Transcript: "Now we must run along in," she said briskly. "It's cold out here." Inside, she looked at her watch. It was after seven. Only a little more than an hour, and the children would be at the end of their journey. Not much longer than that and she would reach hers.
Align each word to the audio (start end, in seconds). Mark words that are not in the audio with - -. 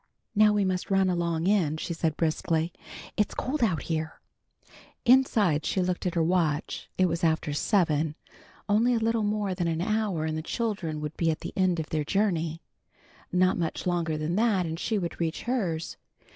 "Now 0.33 0.51
we 0.51 0.65
must 0.65 0.89
run 0.89 1.11
along 1.11 1.45
in," 1.45 1.77
she 1.77 1.93
said 1.93 2.17
briskly. 2.17 2.73
"It's 3.17 3.35
cold 3.35 3.63
out 3.63 3.83
here." 3.83 4.19
Inside, 5.05 5.63
she 5.63 5.79
looked 5.79 6.07
at 6.07 6.15
her 6.15 6.23
watch. 6.23 6.89
It 6.97 7.05
was 7.05 7.23
after 7.23 7.53
seven. 7.53 8.15
Only 8.67 8.95
a 8.95 8.97
little 8.97 9.21
more 9.21 9.53
than 9.53 9.67
an 9.67 9.79
hour, 9.79 10.25
and 10.25 10.35
the 10.35 10.41
children 10.41 11.01
would 11.01 11.15
be 11.17 11.29
at 11.29 11.41
the 11.41 11.53
end 11.55 11.79
of 11.79 11.91
their 11.91 12.03
journey. 12.03 12.63
Not 13.31 13.59
much 13.59 13.85
longer 13.85 14.17
than 14.17 14.35
that 14.37 14.65
and 14.65 14.79
she 14.79 14.97
would 14.97 15.19
reach 15.21 15.43
hers. 15.43 15.97